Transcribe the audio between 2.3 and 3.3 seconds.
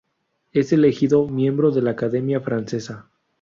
francesa.